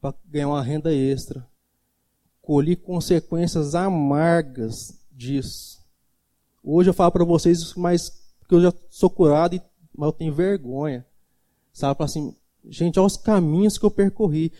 [0.00, 1.46] para ganhar uma renda extra.
[2.50, 5.78] Colhi consequências amargas disso.
[6.64, 8.10] Hoje eu falo para vocês mas
[8.40, 9.62] porque eu já sou curado,
[9.96, 11.06] mas eu tenho vergonha.
[11.72, 12.34] Sabe, assim,
[12.64, 14.52] gente, olha os caminhos que eu percorri.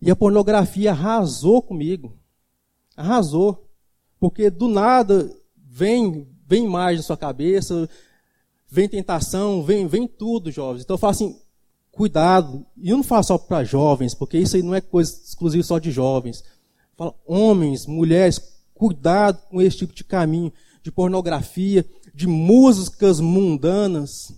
[0.00, 2.16] E a pornografia arrasou comigo.
[2.96, 3.68] Arrasou.
[4.20, 7.90] Porque do nada vem, vem mais na sua cabeça,
[8.68, 10.82] vem tentação, vem, vem tudo, jovens.
[10.84, 11.40] Então eu falo assim,
[11.90, 12.64] cuidado.
[12.76, 15.80] E eu não falo só para jovens, porque isso aí não é coisa exclusiva só
[15.80, 16.44] de jovens.
[16.96, 18.40] Fala, homens, mulheres,
[18.74, 20.52] cuidado com esse tipo de caminho
[20.82, 24.34] de pornografia, de músicas mundanas.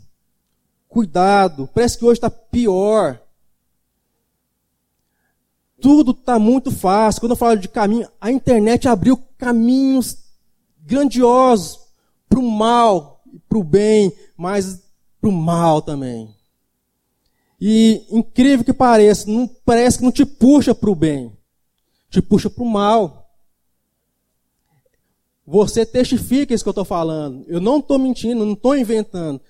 [0.89, 3.21] Cuidado, parece que hoje está pior.
[5.81, 7.21] Tudo está muito fácil.
[7.21, 10.19] Quando eu falo de caminho, a internet abriu caminhos
[10.81, 11.81] grandiosos
[12.29, 14.83] para o mal, para o bem, mas
[15.21, 16.35] para o mal também.
[17.61, 21.33] E incrível que pareça, não, parece que não te puxa para o bem,
[22.15, 23.29] te puxa para o mal.
[25.47, 27.45] Você testifica isso que eu estou falando.
[27.49, 29.41] Eu não estou mentindo, não estou inventando.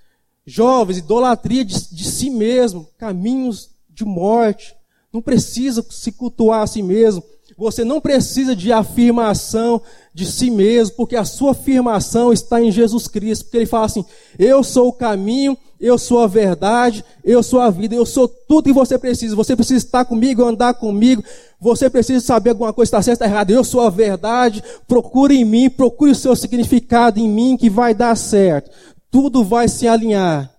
[0.46, 4.74] Jovens, idolatria de, de si mesmo, caminhos de morte.
[5.12, 7.22] Não precisa se cultuar a si mesmo.
[7.57, 9.81] Você não precisa de afirmação
[10.14, 13.44] de si mesmo, porque a sua afirmação está em Jesus Cristo.
[13.44, 14.05] Porque ele fala assim:
[14.38, 18.66] Eu sou o caminho, eu sou a verdade, eu sou a vida, eu sou tudo
[18.66, 19.35] que você precisa.
[19.35, 21.24] Você precisa estar comigo, andar comigo.
[21.61, 23.53] Você precisa saber alguma coisa está certa ou errada.
[23.53, 24.62] Eu sou a verdade.
[24.87, 28.70] Procure em mim, procure o seu significado em mim, que vai dar certo.
[29.11, 30.50] Tudo vai se alinhar.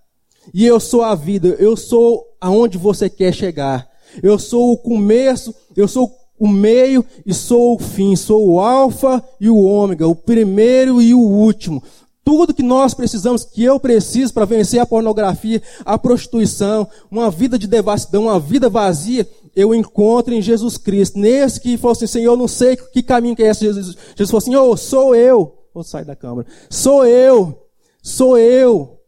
[0.52, 3.88] E eu sou a vida, eu sou aonde você quer chegar.
[4.22, 9.22] Eu sou o começo, eu sou o meio e sou o fim, sou o alfa
[9.40, 11.82] e o ômega, o primeiro e o último.
[12.24, 17.56] Tudo que nós precisamos, que eu preciso para vencer a pornografia, a prostituição, uma vida
[17.56, 21.18] de devassidão, uma vida vazia, eu encontro em Jesus Cristo.
[21.18, 23.64] Nesse que falou assim, Senhor, não sei que caminho que é esse.
[23.64, 25.56] Jesus, Jesus falou assim, oh, sou eu.
[25.72, 26.48] Vou sair da câmera.
[26.68, 27.66] Sou eu.
[28.02, 28.98] Sou eu.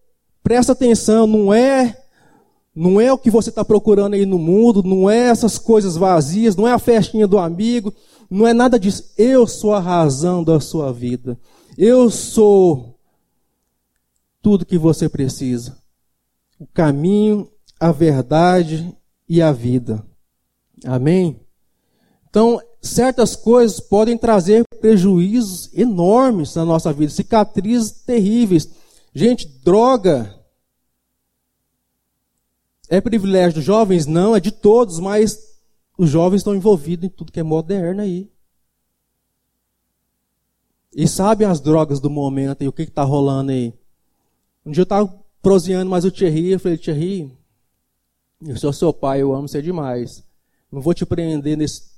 [0.42, 1.96] Presta atenção, não é
[2.78, 6.54] não é o que você está procurando aí no mundo, não é essas coisas vazias,
[6.54, 7.92] não é a festinha do amigo,
[8.30, 9.12] não é nada disso.
[9.18, 11.36] Eu sou a razão da sua vida.
[11.76, 12.96] Eu sou
[14.40, 15.76] tudo que você precisa.
[16.56, 18.96] O caminho, a verdade
[19.28, 20.06] e a vida.
[20.84, 21.40] Amém?
[22.30, 28.68] Então, certas coisas podem trazer prejuízos enormes na nossa vida, cicatrizes terríveis.
[29.12, 30.37] Gente, droga
[32.88, 34.06] é privilégio dos jovens?
[34.06, 35.58] Não, é de todos, mas
[35.96, 38.30] os jovens estão envolvidos em tudo que é moderno aí.
[40.94, 43.74] E sabem as drogas do momento e o que está rolando aí.
[44.64, 47.32] Um dia eu estava proseando mais o Thierry, eu falei, Thierry,
[48.40, 50.24] eu sou seu pai, eu amo você demais.
[50.70, 51.90] Não vou te prender nesse,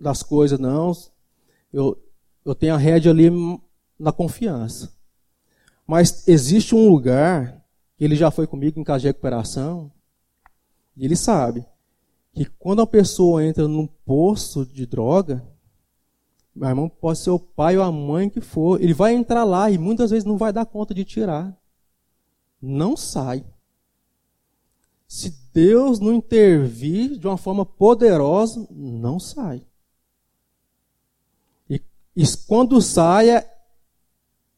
[0.00, 0.92] das coisas, não.
[1.72, 1.98] Eu,
[2.44, 3.30] eu tenho a rédea ali
[3.98, 4.92] na confiança.
[5.86, 7.62] Mas existe um lugar,
[7.98, 9.90] ele já foi comigo em casa de recuperação,
[10.96, 11.66] e ele sabe
[12.32, 15.46] que quando a pessoa entra num poço de droga,
[16.54, 19.70] meu irmão, pode ser o pai ou a mãe que for, ele vai entrar lá
[19.70, 21.56] e muitas vezes não vai dar conta de tirar.
[22.60, 23.44] Não sai.
[25.06, 29.66] Se Deus não intervir de uma forma poderosa, não sai.
[31.68, 31.80] E,
[32.16, 33.58] e quando sai, é,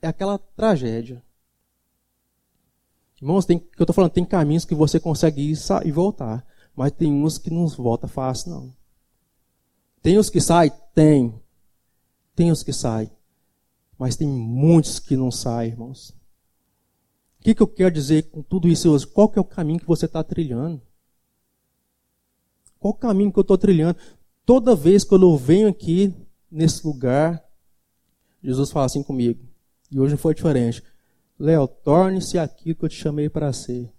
[0.00, 1.22] é aquela tragédia.
[3.20, 6.46] Irmãos, tem, que eu estou falando, tem caminhos que você consegue ir e voltar.
[6.74, 8.74] Mas tem uns que não volta fácil, não.
[10.02, 10.70] Tem os que saem?
[10.94, 11.34] Tem.
[12.34, 13.10] Tem os que saem.
[13.98, 16.10] Mas tem muitos que não saem, irmãos.
[17.40, 19.06] O que, que eu quero dizer com tudo isso hoje?
[19.06, 20.82] Qual que é o caminho que você está trilhando?
[22.78, 23.98] Qual o caminho que eu estou trilhando?
[24.44, 26.14] Toda vez que eu venho aqui,
[26.50, 27.42] nesse lugar,
[28.42, 29.42] Jesus fala assim comigo.
[29.90, 30.82] E hoje foi diferente.
[31.38, 33.92] Léo, torne-se aquilo que eu te chamei para ser.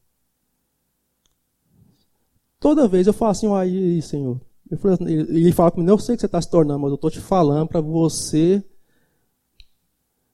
[2.59, 4.41] Toda vez eu falo assim, aí, Senhor.
[4.71, 7.21] Assim, ele fala comigo, não sei que você está se tornando, mas eu estou te
[7.21, 8.63] falando para você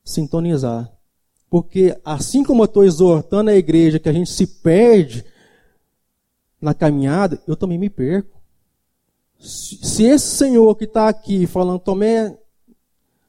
[0.03, 0.91] sintonizar.
[1.49, 5.23] Porque assim como eu estou exortando a igreja que a gente se perde
[6.59, 8.41] na caminhada, eu também me perco.
[9.37, 12.35] Se esse Senhor que está aqui falando, Tomé,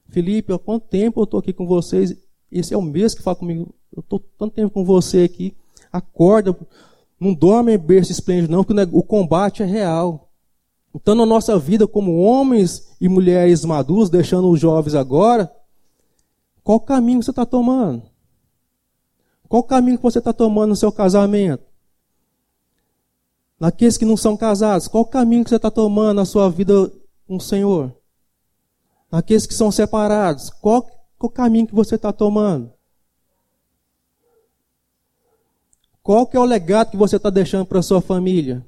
[0.09, 2.17] Felipe, há quanto tempo eu estou aqui com vocês?
[2.55, 5.57] Esse é o mesmo que fala comigo, eu estou tanto tempo com você aqui,
[5.93, 6.57] acorda,
[7.19, 10.31] não dorme em berço esplêndido não, porque o combate é real.
[10.95, 15.53] Então, na nossa vida, como homens e mulheres maduros, deixando os jovens agora,
[16.63, 18.05] qual caminho você está tomando?
[19.49, 21.65] Qual caminho que você está tomando no seu casamento?
[23.59, 26.89] Naqueles que não são casados, qual caminho que você está tomando na sua vida
[27.27, 27.93] com o Senhor?
[29.11, 30.87] Naqueles que são separados, qual
[31.19, 32.73] qual o caminho que você está tomando?
[36.03, 38.65] Qual que é o legado que você está deixando para sua família?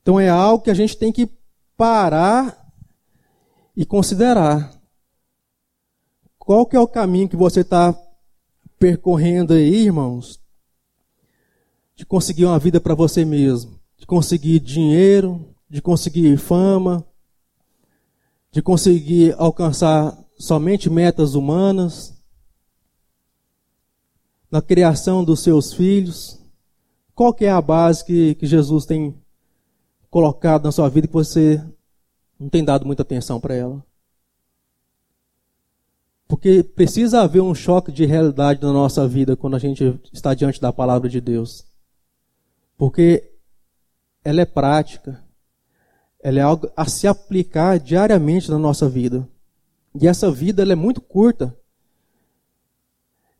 [0.00, 1.28] Então é algo que a gente tem que
[1.76, 2.66] parar
[3.76, 4.72] e considerar.
[6.38, 7.94] Qual que é o caminho que você está
[8.78, 10.40] percorrendo aí, irmãos,
[11.94, 17.05] de conseguir uma vida para você mesmo, de conseguir dinheiro, de conseguir fama,
[18.56, 22.16] de conseguir alcançar somente metas humanas,
[24.50, 26.42] na criação dos seus filhos.
[27.14, 29.14] Qual que é a base que, que Jesus tem
[30.08, 31.62] colocado na sua vida que você
[32.40, 33.84] não tem dado muita atenção para ela?
[36.26, 40.62] Porque precisa haver um choque de realidade na nossa vida quando a gente está diante
[40.62, 41.66] da palavra de Deus.
[42.78, 43.34] Porque
[44.24, 45.25] ela é prática.
[46.26, 49.28] Ela é algo a se aplicar diariamente na nossa vida.
[49.94, 51.56] E essa vida ela é muito curta.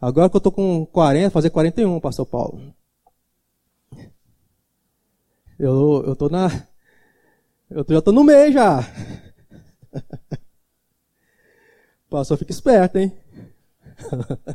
[0.00, 2.72] Agora que eu estou com 40, fazer 41, pastor Paulo.
[5.58, 6.46] Eu, eu tô na.
[7.68, 8.88] Eu já estou no meio já.
[12.08, 13.12] Pastor, fica esperto, hein?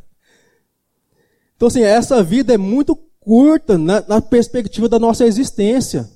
[1.57, 6.09] então, assim, essa vida é muito curta na, na, perspectiva da nossa existência.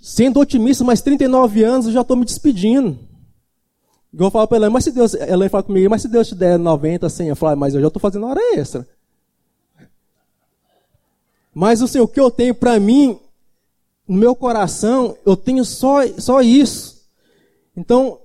[0.00, 2.98] Sendo otimista, mais 39 anos eu já estou me despedindo.
[4.12, 6.34] Igual eu falo para ela, mas se Deus, ela fala comigo, mas se Deus te
[6.34, 8.88] der 90, 100, eu falo, ah, mas eu já estou fazendo hora extra.
[11.54, 13.20] Mas assim, o que eu tenho para mim,
[14.08, 17.08] no meu coração, eu tenho só, só isso.
[17.76, 18.20] Então,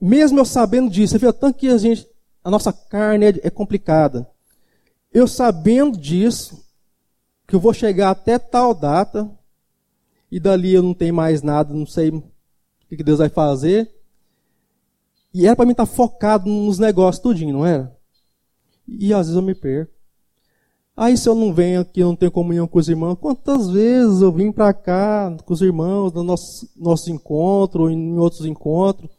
[0.00, 2.08] mesmo eu sabendo disso, você vê o tanto que a gente,
[2.42, 4.28] a nossa carne é, é complicada.
[5.12, 6.64] Eu sabendo disso,
[7.46, 9.30] que eu vou chegar até tal data,
[10.30, 12.22] e dali eu não tenho mais nada, não sei o
[12.88, 13.90] que Deus vai fazer.
[15.32, 17.96] E era para mim estar focado nos negócios tudinho, não era?
[18.86, 19.92] E às vezes eu me perco.
[20.96, 24.20] Aí se eu não venho aqui, eu não tenho comunhão com os irmãos, quantas vezes
[24.20, 29.10] eu vim para cá com os irmãos, no nosso, nosso encontro, ou em outros encontros,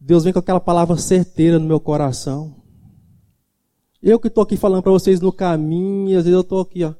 [0.00, 2.56] Deus vem com aquela palavra certeira no meu coração.
[4.02, 6.94] Eu que estou aqui falando para vocês no caminho, às vezes eu estou aqui, ó,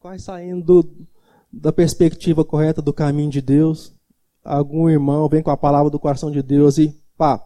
[0.00, 1.06] quase saindo do,
[1.52, 3.92] da perspectiva correta do caminho de Deus.
[4.44, 7.44] Algum irmão vem com a palavra do coração de Deus e pá,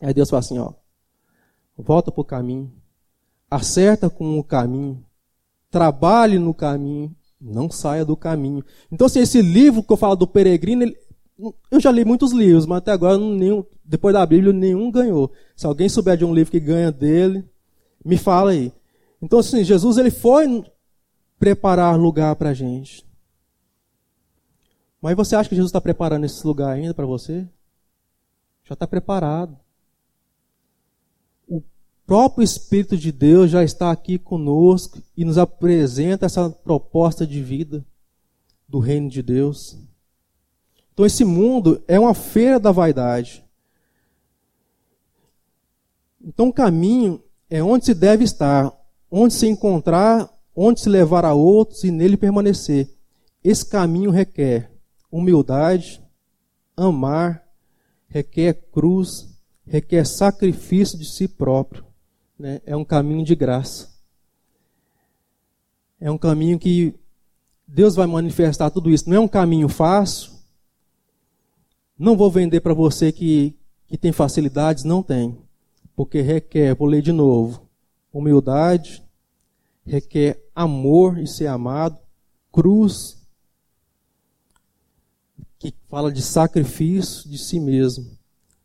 [0.00, 0.72] aí Deus fala assim, ó,
[1.76, 2.72] volta para o caminho,
[3.50, 5.04] acerta com o caminho,
[5.68, 8.64] trabalhe no caminho, não saia do caminho.
[8.90, 10.96] Então, assim, esse livro que eu falo do peregrino, ele,
[11.70, 15.32] eu já li muitos livros, mas até agora, nenhum, depois da Bíblia, nenhum ganhou.
[15.56, 17.44] Se alguém souber de um livro que ganha dele,
[18.04, 18.72] me fala aí.
[19.20, 20.46] Então, assim, Jesus ele foi
[21.40, 23.04] preparar lugar para a gente.
[25.00, 27.48] Mas você acha que Jesus está preparando esse lugar ainda para você?
[28.64, 29.58] Já está preparado.
[31.48, 31.62] O
[32.06, 37.84] próprio Espírito de Deus já está aqui conosco e nos apresenta essa proposta de vida
[38.68, 39.78] do reino de Deus.
[40.92, 43.42] Então esse mundo é uma feira da vaidade.
[46.20, 48.70] Então o caminho é onde se deve estar,
[49.10, 50.30] onde se encontrar,
[50.62, 52.90] onde se levar a outros e nele permanecer.
[53.42, 54.70] Esse caminho requer
[55.10, 56.04] humildade,
[56.76, 57.42] amar,
[58.06, 59.26] requer cruz,
[59.66, 61.82] requer sacrifício de si próprio.
[62.38, 62.60] Né?
[62.66, 63.88] É um caminho de graça.
[65.98, 66.94] É um caminho que
[67.66, 69.08] Deus vai manifestar tudo isso.
[69.08, 70.30] Não é um caminho fácil,
[71.98, 73.56] não vou vender para você que,
[73.86, 75.38] que tem facilidades, não tem.
[75.96, 77.66] Porque requer, vou ler de novo,
[78.12, 79.02] humildade,
[79.90, 81.98] requer amor e ser amado,
[82.52, 83.18] cruz,
[85.58, 88.16] que fala de sacrifício de si mesmo.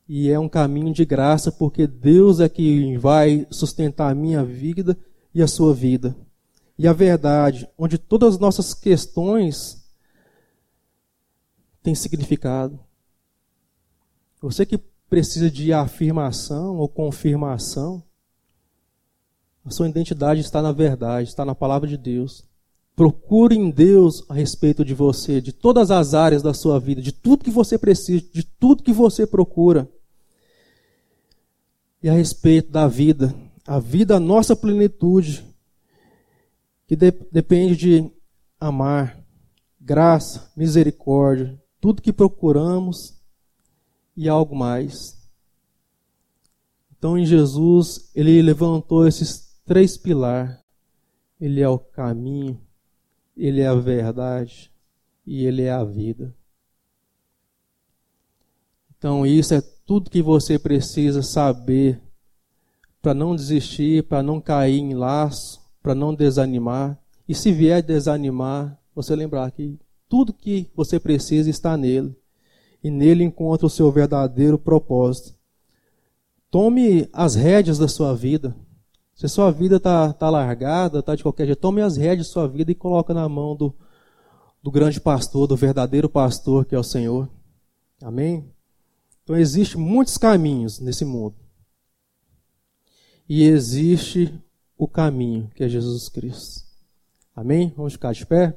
[0.07, 4.95] E é um caminho de graça, porque Deus é que vai sustentar a minha vida
[5.33, 6.15] e a sua vida.
[6.77, 9.83] E a verdade, onde todas as nossas questões
[11.81, 12.79] têm significado.
[14.41, 14.77] Você que
[15.09, 18.03] precisa de afirmação ou confirmação,
[19.65, 22.45] a sua identidade está na verdade, está na palavra de Deus.
[22.95, 27.11] Procure em Deus a respeito de você, de todas as áreas da sua vida, de
[27.11, 29.89] tudo que você precisa, de tudo que você procura.
[32.01, 33.35] E a respeito da vida,
[33.65, 35.43] a vida, a nossa plenitude,
[36.87, 38.11] que de, depende de
[38.59, 39.19] amar,
[39.81, 43.15] graça, misericórdia, tudo que procuramos
[44.15, 45.17] e algo mais.
[46.97, 50.55] Então, em Jesus, ele levantou esses três pilares.
[51.39, 52.61] Ele é o caminho,
[53.35, 54.71] ele é a verdade
[55.25, 56.33] e ele é a vida.
[58.97, 62.01] Então, isso é tudo que você precisa saber
[63.01, 66.97] para não desistir, para não cair em laço, para não desanimar.
[67.27, 72.15] E se vier desanimar, você lembrar que tudo que você precisa está nele
[72.83, 75.35] e nele encontra o seu verdadeiro propósito.
[76.49, 78.55] Tome as rédeas da sua vida.
[79.15, 82.33] Se a sua vida está tá largada, está de qualquer jeito, tome as rédeas da
[82.33, 83.73] sua vida e coloque na mão do,
[84.61, 87.29] do grande pastor, do verdadeiro pastor que é o Senhor.
[88.01, 88.51] Amém?
[89.23, 91.35] Então existem muitos caminhos nesse mundo.
[93.27, 94.37] E existe
[94.77, 96.65] o caminho, que é Jesus Cristo.
[97.33, 97.73] Amém?
[97.75, 98.55] Vamos ficar de pé?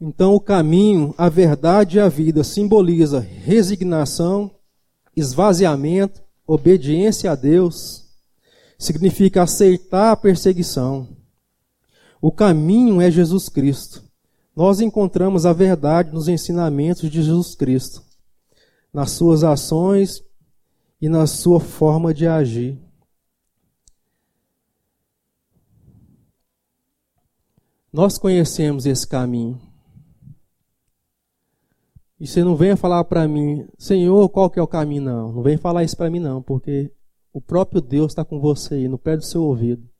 [0.00, 4.54] Então, o caminho, a verdade e a vida simboliza resignação,
[5.16, 8.03] esvaziamento, obediência a Deus,
[8.78, 11.08] significa aceitar a perseguição.
[12.20, 14.02] O caminho é Jesus Cristo.
[14.56, 18.02] Nós encontramos a verdade nos ensinamentos de Jesus Cristo,
[18.92, 20.22] nas suas ações
[21.00, 22.78] e na sua forma de agir.
[27.92, 29.60] Nós conhecemos esse caminho.
[32.18, 35.02] E você não venha falar para mim, Senhor, qual que é o caminho?
[35.02, 36.90] Não, não venha falar isso para mim não, porque
[37.34, 39.90] o próprio Deus está com você aí, no pé do seu ouvido.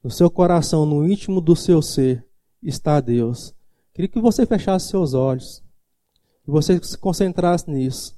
[0.00, 2.24] No seu coração, no íntimo do seu ser,
[2.62, 3.52] está Deus.
[3.92, 5.60] Queria que você fechasse seus olhos.
[6.44, 8.16] Que você se concentrasse nisso.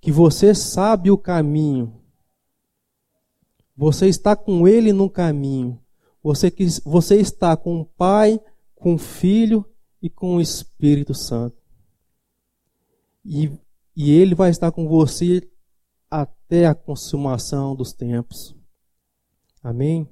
[0.00, 2.00] Que você sabe o caminho.
[3.76, 5.80] Você está com Ele no caminho.
[6.22, 6.54] Você,
[6.84, 8.40] você está com o Pai,
[8.76, 9.66] com o Filho
[10.00, 11.56] e com o Espírito Santo.
[13.24, 13.50] E,
[13.96, 15.50] e Ele vai estar com você
[16.50, 18.56] até a consumação dos tempos.
[19.62, 20.08] Amém?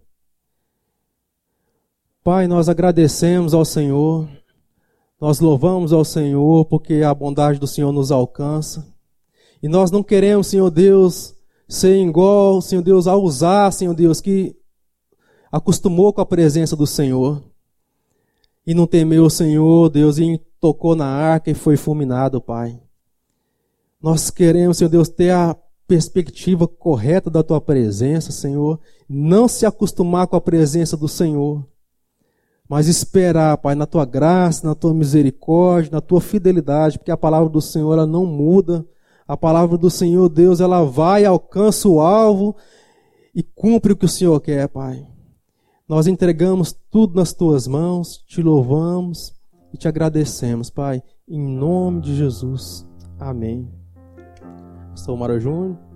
[2.22, 4.28] Pai, nós agradecemos ao Senhor,
[5.20, 8.86] nós louvamos ao Senhor porque a bondade do Senhor nos alcança.
[9.60, 11.34] E nós não queremos, Senhor Deus,
[11.68, 14.54] ser igual, Senhor Deus, a usar, Senhor Deus, que
[15.50, 17.42] acostumou com a presença do Senhor
[18.64, 22.80] e não temeu o Senhor, Deus, e tocou na arca e foi fulminado, Pai.
[24.00, 25.56] Nós queremos, Senhor Deus, ter a
[25.88, 28.78] perspectiva correta da tua presença, Senhor,
[29.08, 31.66] não se acostumar com a presença do Senhor,
[32.68, 37.48] mas esperar, Pai, na tua graça, na tua misericórdia, na tua fidelidade, porque a palavra
[37.48, 38.86] do Senhor ela não muda.
[39.26, 42.54] A palavra do Senhor, Deus, ela vai, alcança o alvo
[43.34, 45.06] e cumpre o que o Senhor quer, Pai.
[45.88, 49.32] Nós entregamos tudo nas tuas mãos, te louvamos
[49.72, 52.86] e te agradecemos, Pai, em nome de Jesus.
[53.18, 53.77] Amém.
[55.08, 55.87] Sou Mário Júnior.